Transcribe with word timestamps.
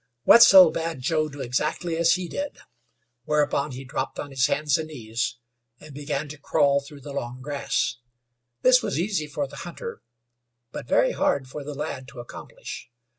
Wetzel 0.25 0.71
bade 0.71 0.99
Joe 0.99 1.29
do 1.29 1.41
exactly 1.41 1.95
as 1.95 2.13
he 2.13 2.27
did, 2.27 2.57
whereupon 3.25 3.73
he 3.73 3.83
dropped 3.85 4.17
on 4.17 4.31
his 4.31 4.47
hands 4.47 4.75
and 4.79 4.87
knees 4.87 5.37
and 5.79 5.93
began 5.93 6.27
to 6.29 6.39
crawl 6.39 6.81
through 6.81 7.01
the 7.01 7.13
long 7.13 7.39
grass. 7.39 7.97
This 8.63 8.81
was 8.81 8.97
easy 8.99 9.27
for 9.27 9.45
the 9.45 9.57
hunter, 9.57 10.01
but 10.71 10.87
very 10.87 11.11
hard 11.11 11.47
for 11.47 11.63
the 11.63 11.75
lad 11.75 12.07
to 12.07 12.19
accomplish. 12.19 12.89